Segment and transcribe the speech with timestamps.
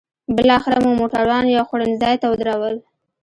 [0.35, 2.75] بالاخره مو موټران یو خوړنځای ته ودرول.